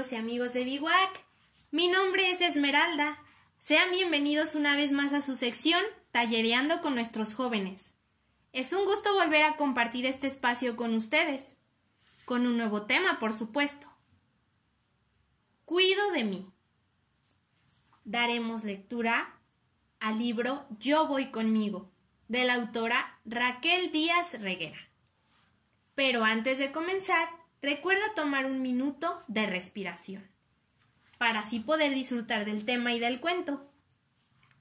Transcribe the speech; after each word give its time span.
amigos 0.00 0.12
y 0.12 0.16
amigos 0.16 0.52
de 0.54 0.64
Biwak. 0.64 1.24
Mi 1.72 1.88
nombre 1.88 2.30
es 2.30 2.40
Esmeralda. 2.40 3.18
Sean 3.58 3.90
bienvenidos 3.90 4.54
una 4.54 4.74
vez 4.74 4.92
más 4.92 5.12
a 5.12 5.20
su 5.20 5.34
sección 5.34 5.82
Tallereando 6.10 6.80
con 6.80 6.94
nuestros 6.94 7.34
jóvenes. 7.34 7.92
Es 8.54 8.72
un 8.72 8.86
gusto 8.86 9.12
volver 9.12 9.42
a 9.42 9.56
compartir 9.56 10.06
este 10.06 10.26
espacio 10.26 10.74
con 10.74 10.94
ustedes, 10.94 11.58
con 12.24 12.46
un 12.46 12.56
nuevo 12.56 12.86
tema, 12.86 13.18
por 13.18 13.34
supuesto. 13.34 13.88
Cuido 15.66 16.12
de 16.12 16.24
mí. 16.24 16.50
Daremos 18.04 18.64
lectura 18.64 19.38
al 19.98 20.18
libro 20.18 20.64
Yo 20.78 21.08
voy 21.08 21.30
conmigo, 21.30 21.90
de 22.28 22.44
la 22.44 22.54
autora 22.54 23.20
Raquel 23.26 23.92
Díaz 23.92 24.40
Reguera. 24.40 24.80
Pero 25.94 26.24
antes 26.24 26.58
de 26.58 26.72
comenzar, 26.72 27.28
recuerda 27.62 28.14
tomar 28.14 28.46
un 28.46 28.62
minuto 28.62 29.22
de 29.28 29.46
respiración, 29.46 30.28
para 31.18 31.40
así 31.40 31.60
poder 31.60 31.94
disfrutar 31.94 32.44
del 32.44 32.64
tema 32.64 32.92
y 32.92 32.98
del 32.98 33.20
cuento. 33.20 33.66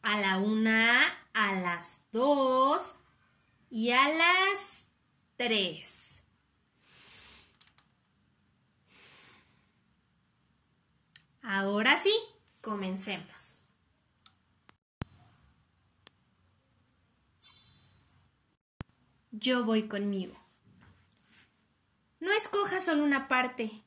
A 0.02 0.20
la 0.22 0.38
una, 0.38 1.06
a 1.34 1.56
las 1.56 2.04
dos 2.12 2.96
y 3.70 3.92
a 3.92 4.08
las 4.10 4.88
tres. 5.36 6.24
Ahora 11.42 11.98
sí, 11.98 12.14
comencemos. 12.62 13.64
Yo 19.32 19.64
voy 19.66 19.88
conmigo. 19.88 20.39
No 22.20 22.32
escojas 22.32 22.86
solo 22.86 23.04
una 23.04 23.28
parte. 23.28 23.84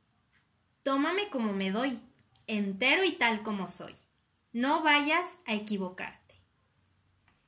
Tómame 0.83 1.29
como 1.29 1.53
me 1.53 1.71
doy, 1.71 2.01
entero 2.47 3.05
y 3.05 3.13
tal 3.13 3.43
como 3.43 3.69
soy. 3.69 3.95
No 4.53 4.83
vayas 4.83 5.39
a 5.47 5.55
equivocarte. 5.55 6.23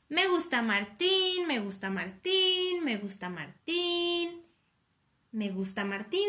Me 0.08 0.28
gusta 0.28 0.62
Martín, 0.62 1.46
me 1.46 1.60
gusta 1.60 1.90
Martín, 1.90 2.84
me 2.84 2.98
gusta 2.98 3.30
Martín, 3.30 4.42
me 5.32 5.50
gusta 5.50 5.84
Martín. 5.84 6.28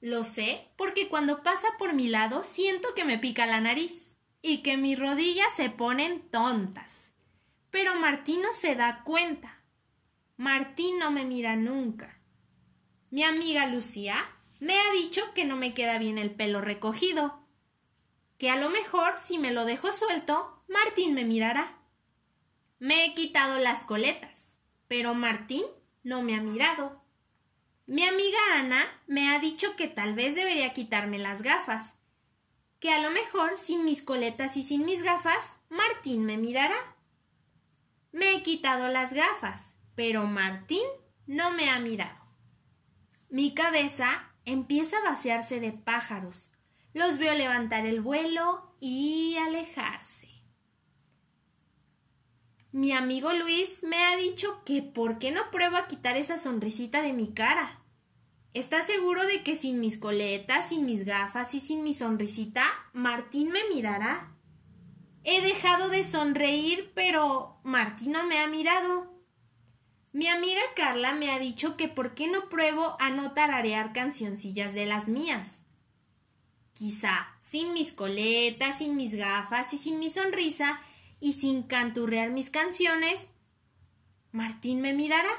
Lo 0.00 0.24
sé 0.24 0.68
porque 0.76 1.08
cuando 1.08 1.42
pasa 1.42 1.68
por 1.78 1.94
mi 1.94 2.08
lado 2.08 2.44
siento 2.44 2.94
que 2.94 3.04
me 3.04 3.18
pica 3.18 3.46
la 3.46 3.60
nariz 3.60 4.14
y 4.42 4.58
que 4.58 4.76
mis 4.76 4.98
rodillas 4.98 5.54
se 5.54 5.70
ponen 5.70 6.20
tontas. 6.30 7.10
Pero 7.70 7.94
Martín 7.96 8.42
no 8.42 8.52
se 8.54 8.74
da 8.74 9.02
cuenta. 9.04 9.58
Martín 10.36 10.98
no 10.98 11.10
me 11.10 11.24
mira 11.24 11.56
nunca. 11.56 12.19
Mi 13.10 13.24
amiga 13.24 13.66
Lucía 13.66 14.30
me 14.60 14.78
ha 14.78 14.92
dicho 14.92 15.34
que 15.34 15.44
no 15.44 15.56
me 15.56 15.74
queda 15.74 15.98
bien 15.98 16.16
el 16.16 16.30
pelo 16.30 16.60
recogido, 16.60 17.40
que 18.38 18.50
a 18.50 18.56
lo 18.56 18.70
mejor 18.70 19.18
si 19.18 19.36
me 19.36 19.50
lo 19.50 19.64
dejo 19.64 19.92
suelto, 19.92 20.62
Martín 20.68 21.14
me 21.14 21.24
mirará. 21.24 21.76
Me 22.78 23.04
he 23.04 23.14
quitado 23.14 23.58
las 23.58 23.84
coletas, 23.84 24.52
pero 24.86 25.14
Martín 25.14 25.64
no 26.04 26.22
me 26.22 26.36
ha 26.36 26.40
mirado. 26.40 27.02
Mi 27.86 28.06
amiga 28.06 28.38
Ana 28.54 28.86
me 29.08 29.28
ha 29.30 29.40
dicho 29.40 29.74
que 29.74 29.88
tal 29.88 30.14
vez 30.14 30.36
debería 30.36 30.72
quitarme 30.72 31.18
las 31.18 31.42
gafas, 31.42 31.96
que 32.78 32.92
a 32.92 33.00
lo 33.02 33.10
mejor 33.10 33.58
sin 33.58 33.84
mis 33.84 34.04
coletas 34.04 34.56
y 34.56 34.62
sin 34.62 34.84
mis 34.84 35.02
gafas, 35.02 35.56
Martín 35.68 36.24
me 36.24 36.36
mirará. 36.36 36.96
Me 38.12 38.36
he 38.36 38.42
quitado 38.44 38.88
las 38.88 39.12
gafas, 39.12 39.74
pero 39.96 40.26
Martín 40.26 40.84
no 41.26 41.50
me 41.50 41.68
ha 41.70 41.80
mirado. 41.80 42.19
Mi 43.30 43.54
cabeza 43.54 44.32
empieza 44.44 44.98
a 44.98 45.10
vaciarse 45.10 45.60
de 45.60 45.70
pájaros. 45.70 46.50
Los 46.92 47.18
veo 47.18 47.32
levantar 47.34 47.86
el 47.86 48.00
vuelo 48.00 48.74
y 48.80 49.36
alejarse. 49.36 50.28
Mi 52.72 52.92
amigo 52.92 53.32
Luis 53.32 53.84
me 53.84 54.04
ha 54.04 54.16
dicho 54.16 54.62
que 54.64 54.82
por 54.82 55.18
qué 55.18 55.30
no 55.30 55.50
pruebo 55.52 55.76
a 55.76 55.86
quitar 55.86 56.16
esa 56.16 56.36
sonrisita 56.36 57.02
de 57.02 57.12
mi 57.12 57.32
cara. 57.32 57.80
¿Está 58.52 58.82
seguro 58.82 59.24
de 59.26 59.44
que 59.44 59.54
sin 59.54 59.78
mis 59.78 59.98
coletas, 59.98 60.70
sin 60.70 60.84
mis 60.84 61.04
gafas 61.04 61.54
y 61.54 61.60
sin 61.60 61.84
mi 61.84 61.94
sonrisita, 61.94 62.64
Martín 62.92 63.50
me 63.50 63.60
mirará? 63.72 64.34
He 65.22 65.40
dejado 65.40 65.88
de 65.88 66.02
sonreír, 66.02 66.90
pero 66.94 67.60
Martín 67.62 68.12
no 68.12 68.24
me 68.24 68.40
ha 68.40 68.48
mirado. 68.48 69.09
Mi 70.12 70.26
amiga 70.26 70.60
Carla 70.74 71.12
me 71.12 71.30
ha 71.30 71.38
dicho 71.38 71.76
que 71.76 71.88
por 71.88 72.14
qué 72.14 72.26
no 72.26 72.48
pruebo 72.48 72.96
a 72.98 73.10
no 73.10 73.32
tararear 73.32 73.92
cancioncillas 73.92 74.74
de 74.74 74.86
las 74.86 75.06
mías. 75.06 75.60
Quizá 76.72 77.28
sin 77.38 77.72
mis 77.74 77.92
coletas, 77.92 78.78
sin 78.78 78.96
mis 78.96 79.14
gafas 79.14 79.72
y 79.72 79.78
sin 79.78 80.00
mi 80.00 80.10
sonrisa 80.10 80.80
y 81.20 81.34
sin 81.34 81.62
canturrear 81.62 82.30
mis 82.30 82.50
canciones, 82.50 83.28
Martín 84.32 84.80
me 84.80 84.92
mirará. 84.92 85.30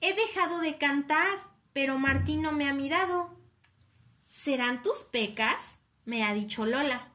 He 0.00 0.14
dejado 0.14 0.60
de 0.60 0.76
cantar, 0.78 1.38
pero 1.72 1.98
Martín 1.98 2.42
no 2.42 2.52
me 2.52 2.68
ha 2.68 2.74
mirado. 2.74 3.36
¿Serán 4.28 4.82
tus 4.82 4.98
pecas? 4.98 5.78
me 6.04 6.22
ha 6.22 6.34
dicho 6.34 6.66
Lola. 6.66 7.13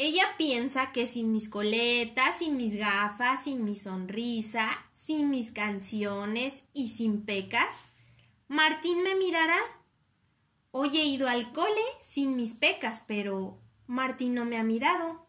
Ella 0.00 0.36
piensa 0.36 0.92
que 0.92 1.08
sin 1.08 1.32
mis 1.32 1.48
coletas, 1.48 2.38
sin 2.38 2.56
mis 2.56 2.76
gafas, 2.76 3.42
sin 3.42 3.64
mi 3.64 3.74
sonrisa, 3.74 4.70
sin 4.92 5.28
mis 5.28 5.50
canciones 5.50 6.62
y 6.72 6.90
sin 6.90 7.24
pecas, 7.24 7.84
Martín 8.46 9.02
me 9.02 9.16
mirará. 9.16 9.58
Hoy 10.70 10.96
he 10.96 11.04
ido 11.04 11.28
al 11.28 11.52
cole 11.52 11.82
sin 12.00 12.36
mis 12.36 12.54
pecas, 12.54 13.02
pero 13.08 13.58
Martín 13.88 14.34
no 14.34 14.44
me 14.44 14.56
ha 14.56 14.62
mirado. 14.62 15.26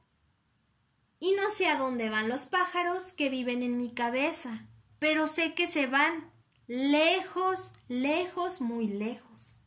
Y 1.20 1.32
no 1.32 1.50
sé 1.50 1.66
a 1.66 1.76
dónde 1.76 2.12
van 2.12 2.30
los 2.30 2.46
pájaros 2.46 3.12
que 3.12 3.30
viven 3.30 3.64
en 3.64 3.76
mi 3.76 3.92
cabeza, 3.96 4.68
pero 5.00 5.26
sé 5.26 5.56
que 5.56 5.66
se 5.66 5.88
van 5.88 6.32
lejos, 6.68 7.74
lejos, 7.88 8.62
muy 8.62 8.88
lejos. 8.88 9.58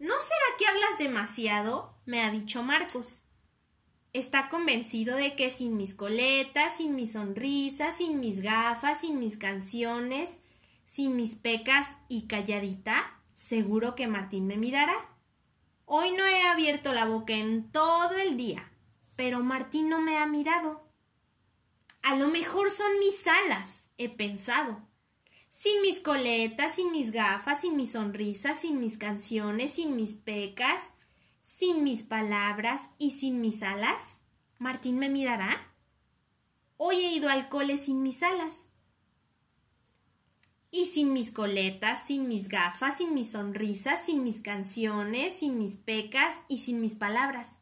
¿No 0.00 0.14
será 0.18 0.56
que 0.58 0.66
hablas 0.66 0.98
demasiado? 0.98 1.94
me 2.06 2.22
ha 2.22 2.32
dicho 2.32 2.64
Marcos 2.64 3.22
está 4.12 4.48
convencido 4.48 5.16
de 5.16 5.36
que 5.36 5.50
sin 5.50 5.76
mis 5.76 5.94
coletas, 5.94 6.78
sin 6.78 6.94
mi 6.94 7.06
sonrisa, 7.06 7.92
sin 7.92 8.20
mis 8.20 8.40
gafas, 8.40 9.00
sin 9.00 9.18
mis 9.18 9.36
canciones, 9.36 10.40
sin 10.84 11.16
mis 11.16 11.36
pecas 11.36 11.96
y 12.08 12.26
calladita, 12.26 13.20
seguro 13.34 13.94
que 13.94 14.08
Martín 14.08 14.46
me 14.46 14.56
mirará. 14.56 14.96
Hoy 15.84 16.12
no 16.12 16.26
he 16.26 16.42
abierto 16.46 16.92
la 16.92 17.04
boca 17.04 17.34
en 17.34 17.70
todo 17.70 18.16
el 18.18 18.36
día, 18.36 18.70
pero 19.16 19.40
Martín 19.40 19.88
no 19.88 20.00
me 20.00 20.18
ha 20.18 20.26
mirado. 20.26 20.88
A 22.02 22.16
lo 22.16 22.28
mejor 22.28 22.70
son 22.70 22.98
mis 23.00 23.26
alas, 23.26 23.90
he 23.98 24.08
pensado. 24.08 24.86
Sin 25.48 25.80
mis 25.82 26.00
coletas, 26.00 26.74
sin 26.74 26.92
mis 26.92 27.10
gafas, 27.10 27.62
sin 27.62 27.76
mi 27.76 27.86
sonrisa, 27.86 28.54
sin 28.54 28.80
mis 28.80 28.98
canciones, 28.98 29.72
sin 29.72 29.96
mis 29.96 30.14
pecas, 30.14 30.90
sin 31.48 31.82
mis 31.82 32.02
palabras 32.02 32.90
y 32.98 33.12
sin 33.12 33.40
mis 33.40 33.62
alas? 33.62 34.18
¿Martín 34.58 34.98
me 34.98 35.08
mirará? 35.08 35.72
Hoy 36.76 36.96
he 36.96 37.12
ido 37.14 37.30
al 37.30 37.48
cole 37.48 37.78
sin 37.78 38.02
mis 38.02 38.22
alas. 38.22 38.66
Y 40.70 40.84
sin 40.86 41.14
mis 41.14 41.32
coletas, 41.32 42.06
sin 42.06 42.28
mis 42.28 42.48
gafas, 42.48 42.98
sin 42.98 43.14
mis 43.14 43.30
sonrisas, 43.30 44.04
sin 44.04 44.24
mis 44.24 44.42
canciones, 44.42 45.38
sin 45.38 45.58
mis 45.58 45.78
pecas 45.78 46.36
y 46.48 46.58
sin 46.58 46.82
mis 46.82 46.96
palabras. 46.96 47.60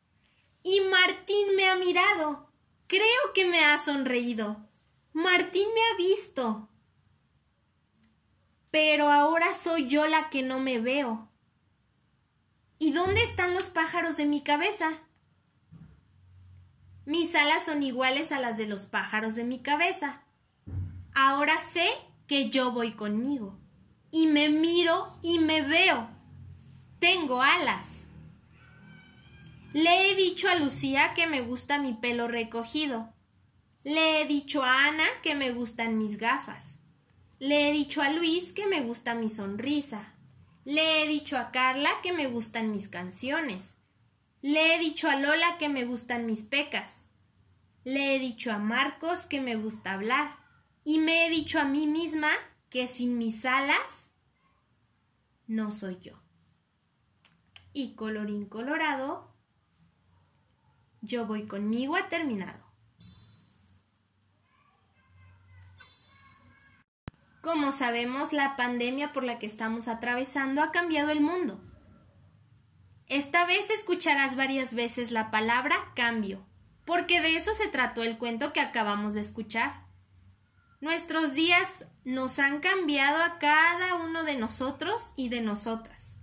Y 0.64 0.80
Martín 0.80 1.54
me 1.54 1.68
ha 1.68 1.76
mirado. 1.76 2.50
Creo 2.88 3.32
que 3.36 3.46
me 3.46 3.64
ha 3.64 3.78
sonreído. 3.78 4.68
Martín 5.12 5.68
me 5.72 5.80
ha 5.80 5.96
visto. 5.96 6.68
Pero 8.72 9.12
ahora 9.12 9.52
soy 9.52 9.86
yo 9.86 10.08
la 10.08 10.28
que 10.28 10.42
no 10.42 10.58
me 10.58 10.80
veo. 10.80 11.25
¿Y 12.78 12.92
dónde 12.92 13.22
están 13.22 13.54
los 13.54 13.64
pájaros 13.64 14.16
de 14.16 14.26
mi 14.26 14.42
cabeza? 14.42 15.00
Mis 17.06 17.34
alas 17.34 17.64
son 17.64 17.82
iguales 17.82 18.32
a 18.32 18.40
las 18.40 18.58
de 18.58 18.66
los 18.66 18.86
pájaros 18.86 19.34
de 19.34 19.44
mi 19.44 19.60
cabeza. 19.60 20.22
Ahora 21.14 21.58
sé 21.58 21.88
que 22.26 22.50
yo 22.50 22.72
voy 22.72 22.92
conmigo. 22.92 23.58
Y 24.10 24.26
me 24.26 24.48
miro 24.48 25.06
y 25.22 25.38
me 25.38 25.62
veo. 25.62 26.10
Tengo 26.98 27.42
alas. 27.42 28.04
Le 29.72 30.10
he 30.10 30.14
dicho 30.14 30.48
a 30.48 30.54
Lucía 30.54 31.14
que 31.14 31.26
me 31.26 31.40
gusta 31.40 31.78
mi 31.78 31.94
pelo 31.94 32.28
recogido. 32.28 33.12
Le 33.84 34.20
he 34.20 34.26
dicho 34.26 34.62
a 34.62 34.86
Ana 34.86 35.06
que 35.22 35.34
me 35.34 35.52
gustan 35.52 35.96
mis 35.96 36.18
gafas. 36.18 36.78
Le 37.38 37.68
he 37.68 37.72
dicho 37.72 38.02
a 38.02 38.10
Luis 38.10 38.52
que 38.52 38.66
me 38.66 38.80
gusta 38.80 39.14
mi 39.14 39.28
sonrisa. 39.28 40.15
Le 40.66 41.00
he 41.00 41.06
dicho 41.06 41.38
a 41.38 41.52
Carla 41.52 41.90
que 42.02 42.12
me 42.12 42.26
gustan 42.26 42.72
mis 42.72 42.88
canciones. 42.88 43.76
Le 44.42 44.74
he 44.74 44.78
dicho 44.80 45.08
a 45.08 45.14
Lola 45.14 45.58
que 45.58 45.68
me 45.68 45.84
gustan 45.84 46.26
mis 46.26 46.42
pecas. 46.42 47.06
Le 47.84 48.16
he 48.16 48.18
dicho 48.18 48.50
a 48.50 48.58
Marcos 48.58 49.26
que 49.26 49.40
me 49.40 49.54
gusta 49.54 49.92
hablar. 49.92 50.36
Y 50.82 50.98
me 50.98 51.24
he 51.24 51.30
dicho 51.30 51.60
a 51.60 51.64
mí 51.64 51.86
misma 51.86 52.30
que 52.68 52.88
sin 52.88 53.16
mis 53.16 53.44
alas 53.44 54.12
no 55.46 55.70
soy 55.70 56.00
yo. 56.00 56.20
y 57.72 57.94
colorín 57.94 58.46
colorado, 58.46 59.30
yo 61.02 61.26
voy 61.26 61.46
conmigo 61.46 61.94
a 61.94 62.08
terminado. 62.08 62.65
Como 67.46 67.70
sabemos, 67.70 68.32
la 68.32 68.56
pandemia 68.56 69.12
por 69.12 69.22
la 69.22 69.38
que 69.38 69.46
estamos 69.46 69.86
atravesando 69.86 70.64
ha 70.64 70.72
cambiado 70.72 71.10
el 71.10 71.20
mundo. 71.20 71.60
Esta 73.06 73.46
vez 73.46 73.70
escucharás 73.70 74.34
varias 74.34 74.74
veces 74.74 75.12
la 75.12 75.30
palabra 75.30 75.76
cambio, 75.94 76.44
porque 76.84 77.20
de 77.20 77.36
eso 77.36 77.54
se 77.54 77.68
trató 77.68 78.02
el 78.02 78.18
cuento 78.18 78.52
que 78.52 78.58
acabamos 78.58 79.14
de 79.14 79.20
escuchar. 79.20 79.84
Nuestros 80.80 81.34
días 81.34 81.84
nos 82.02 82.40
han 82.40 82.58
cambiado 82.58 83.22
a 83.22 83.38
cada 83.38 83.94
uno 83.94 84.24
de 84.24 84.36
nosotros 84.36 85.12
y 85.14 85.28
de 85.28 85.40
nosotras. 85.40 86.16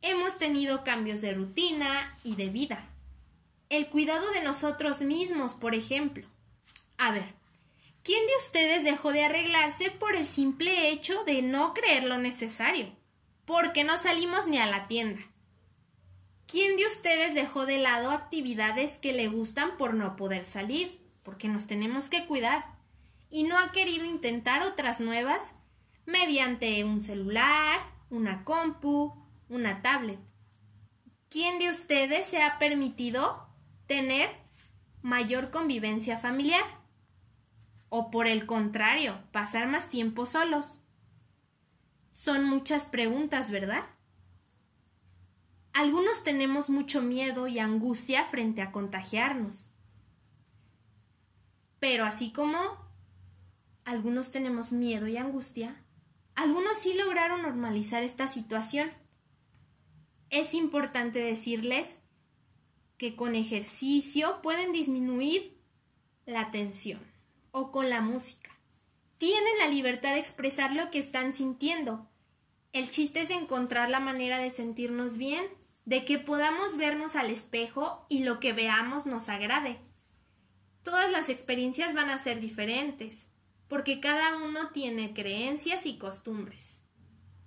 Hemos 0.00 0.38
tenido 0.38 0.84
cambios 0.84 1.20
de 1.20 1.34
rutina 1.34 2.18
y 2.24 2.36
de 2.36 2.48
vida. 2.48 2.88
El 3.68 3.90
cuidado 3.90 4.30
de 4.30 4.42
nosotros 4.42 5.02
mismos, 5.02 5.52
por 5.52 5.74
ejemplo. 5.74 6.26
A 6.96 7.10
ver, 7.10 7.34
¿quién 8.06 8.24
de 8.28 8.36
ustedes 8.36 8.84
dejó 8.84 9.12
de 9.12 9.24
arreglarse 9.24 9.90
por 9.90 10.14
el 10.14 10.28
simple 10.28 10.90
hecho 10.90 11.24
de 11.24 11.42
no 11.42 11.74
creer 11.74 12.04
lo 12.04 12.18
necesario? 12.18 12.86
Porque 13.44 13.82
no 13.82 13.98
salimos 13.98 14.46
ni 14.46 14.58
a 14.58 14.66
la 14.66 14.86
tienda. 14.86 15.20
¿Quién 16.46 16.76
de 16.76 16.86
ustedes 16.86 17.34
dejó 17.34 17.66
de 17.66 17.78
lado 17.78 18.12
actividades 18.12 18.98
que 18.98 19.12
le 19.12 19.26
gustan 19.26 19.76
por 19.76 19.94
no 19.94 20.14
poder 20.14 20.46
salir? 20.46 21.00
Porque 21.24 21.48
nos 21.48 21.66
tenemos 21.66 22.08
que 22.08 22.26
cuidar. 22.26 22.76
Y 23.28 23.42
no 23.42 23.58
ha 23.58 23.72
querido 23.72 24.04
intentar 24.04 24.62
otras 24.62 25.00
nuevas 25.00 25.52
mediante 26.04 26.84
un 26.84 27.00
celular, 27.00 27.80
una 28.08 28.44
compu, 28.44 29.16
una 29.48 29.82
tablet. 29.82 30.20
¿Quién 31.28 31.58
de 31.58 31.70
ustedes 31.70 32.28
se 32.28 32.40
ha 32.40 32.60
permitido 32.60 33.48
tener 33.88 34.30
mayor 35.02 35.50
convivencia 35.50 36.18
familiar? 36.18 36.85
¿O 37.98 38.10
por 38.10 38.26
el 38.26 38.44
contrario, 38.44 39.18
pasar 39.32 39.68
más 39.68 39.88
tiempo 39.88 40.26
solos? 40.26 40.82
Son 42.12 42.44
muchas 42.44 42.84
preguntas, 42.84 43.50
¿verdad? 43.50 43.86
Algunos 45.72 46.22
tenemos 46.22 46.68
mucho 46.68 47.00
miedo 47.00 47.48
y 47.48 47.58
angustia 47.58 48.26
frente 48.26 48.60
a 48.60 48.70
contagiarnos. 48.70 49.70
Pero 51.78 52.04
así 52.04 52.32
como 52.32 52.58
algunos 53.86 54.30
tenemos 54.30 54.72
miedo 54.72 55.08
y 55.08 55.16
angustia, 55.16 55.82
algunos 56.34 56.76
sí 56.76 56.92
lograron 56.92 57.40
normalizar 57.40 58.02
esta 58.02 58.26
situación. 58.26 58.90
Es 60.28 60.52
importante 60.52 61.18
decirles 61.18 61.96
que 62.98 63.16
con 63.16 63.36
ejercicio 63.36 64.42
pueden 64.42 64.72
disminuir 64.72 65.58
la 66.26 66.50
tensión 66.50 67.15
o 67.58 67.72
con 67.72 67.88
la 67.88 68.02
música. 68.02 68.50
Tienen 69.16 69.58
la 69.58 69.68
libertad 69.68 70.12
de 70.12 70.18
expresar 70.18 70.72
lo 70.72 70.90
que 70.90 70.98
están 70.98 71.32
sintiendo. 71.32 72.06
El 72.74 72.90
chiste 72.90 73.20
es 73.20 73.30
encontrar 73.30 73.88
la 73.88 73.98
manera 73.98 74.36
de 74.36 74.50
sentirnos 74.50 75.16
bien 75.16 75.42
de 75.86 76.04
que 76.04 76.18
podamos 76.18 76.76
vernos 76.76 77.16
al 77.16 77.30
espejo 77.30 78.04
y 78.10 78.24
lo 78.24 78.40
que 78.40 78.52
veamos 78.52 79.06
nos 79.06 79.30
agrade. 79.30 79.80
Todas 80.82 81.10
las 81.10 81.30
experiencias 81.30 81.94
van 81.94 82.10
a 82.10 82.18
ser 82.18 82.40
diferentes, 82.40 83.26
porque 83.68 84.00
cada 84.00 84.36
uno 84.36 84.68
tiene 84.72 85.14
creencias 85.14 85.86
y 85.86 85.96
costumbres. 85.96 86.82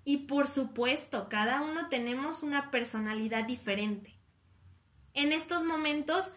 Y 0.05 0.25
por 0.25 0.47
supuesto, 0.47 1.29
cada 1.29 1.61
uno 1.61 1.87
tenemos 1.87 2.41
una 2.41 2.71
personalidad 2.71 3.45
diferente. 3.45 4.15
En 5.13 5.33
estos 5.33 5.63
momentos 5.63 6.33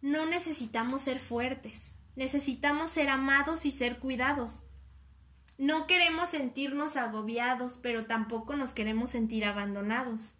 no 0.00 0.24
necesitamos 0.26 1.02
ser 1.02 1.18
fuertes, 1.18 1.96
necesitamos 2.16 2.90
ser 2.90 3.08
amados 3.08 3.66
y 3.66 3.70
ser 3.70 3.98
cuidados. 3.98 4.62
No 5.58 5.86
queremos 5.86 6.30
sentirnos 6.30 6.96
agobiados, 6.96 7.78
pero 7.82 8.06
tampoco 8.06 8.56
nos 8.56 8.74
queremos 8.74 9.10
sentir 9.10 9.44
abandonados. 9.44 10.32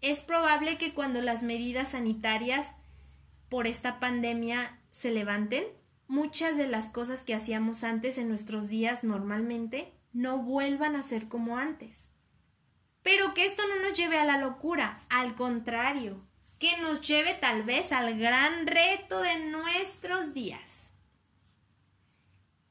Es 0.00 0.20
probable 0.20 0.78
que 0.78 0.94
cuando 0.94 1.20
las 1.20 1.42
medidas 1.42 1.90
sanitarias 1.90 2.74
por 3.48 3.66
esta 3.66 4.00
pandemia 4.00 4.78
se 4.90 5.10
levanten, 5.10 5.64
muchas 6.06 6.56
de 6.56 6.66
las 6.66 6.88
cosas 6.88 7.24
que 7.24 7.34
hacíamos 7.34 7.84
antes 7.84 8.18
en 8.18 8.28
nuestros 8.28 8.68
días 8.68 9.04
normalmente 9.04 9.92
no 10.12 10.38
vuelvan 10.38 10.96
a 10.96 11.02
ser 11.02 11.28
como 11.28 11.58
antes. 11.58 12.08
Pero 13.02 13.34
que 13.34 13.44
esto 13.44 13.62
no 13.68 13.82
nos 13.82 13.96
lleve 13.96 14.18
a 14.18 14.24
la 14.24 14.38
locura, 14.38 15.02
al 15.08 15.34
contrario, 15.34 16.20
que 16.58 16.76
nos 16.78 17.00
lleve 17.00 17.34
tal 17.34 17.62
vez 17.62 17.92
al 17.92 18.18
gran 18.18 18.66
reto 18.66 19.20
de 19.20 19.38
nuestros 19.50 20.34
días. 20.34 20.87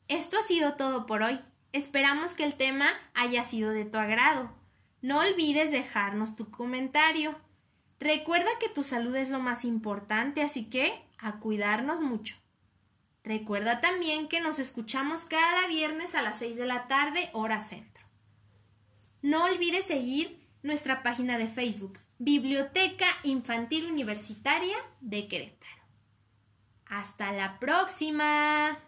Esto 0.08 0.38
ha 0.38 0.42
sido 0.42 0.76
todo 0.76 1.06
por 1.06 1.22
hoy. 1.22 1.40
Esperamos 1.74 2.34
que 2.34 2.44
el 2.44 2.56
tema 2.56 2.92
haya 3.14 3.44
sido 3.44 3.72
de 3.72 3.86
tu 3.86 3.98
agrado. 3.98 4.52
No 5.02 5.20
olvides 5.20 5.72
dejarnos 5.72 6.36
tu 6.36 6.50
comentario. 6.50 7.38
Recuerda 8.00 8.50
que 8.60 8.70
tu 8.70 8.84
salud 8.84 9.16
es 9.16 9.30
lo 9.30 9.40
más 9.40 9.66
importante, 9.66 10.42
así 10.42 10.66
que 10.66 11.02
a 11.18 11.40
cuidarnos 11.40 12.02
mucho. 12.02 12.36
Recuerda 13.24 13.82
también 13.82 14.30
que 14.30 14.40
nos 14.40 14.60
escuchamos 14.60 15.26
cada 15.26 15.68
viernes 15.68 16.16
a 16.16 16.22
las 16.22 16.40
6 16.40 16.56
de 16.56 16.66
la 16.66 16.88
tarde, 16.88 17.30
hora 17.34 17.62
centro. 17.62 18.06
No 19.22 19.44
olvides 19.44 19.86
seguir 19.86 20.48
nuestra 20.64 21.04
página 21.04 21.38
de 21.38 21.48
Facebook, 21.48 22.00
Biblioteca 22.20 23.08
Infantil 23.24 23.92
Universitaria 23.92 24.78
de 25.02 25.28
Querétaro. 25.28 25.84
Hasta 26.86 27.34
la 27.34 27.60
próxima. 27.60 28.80